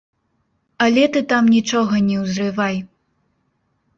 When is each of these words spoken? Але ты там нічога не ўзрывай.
Але 0.85 1.01
ты 1.17 1.21
там 1.33 1.51
нічога 1.57 2.01
не 2.07 2.17
ўзрывай. 2.23 2.75